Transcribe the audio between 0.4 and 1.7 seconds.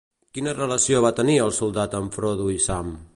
relació va tenir el